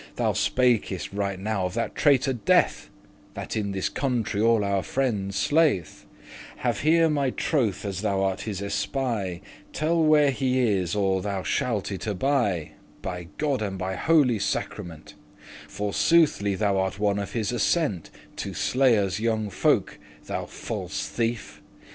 [0.15, 2.89] Thou spakest right now of that traitor Death,
[3.35, 6.05] That in this country all our friendes slay'th;
[6.55, 8.89] Have here my troth, as thou art his espy;*
[9.41, 9.41] *spy
[9.73, 12.19] Tell where he is, or thou shalt it abie,*
[12.69, 15.13] *suffer for By God and by the holy sacrament;
[15.67, 21.07] For soothly thou art one of his assent To slay us younge folk, thou false
[21.09, 21.61] thief."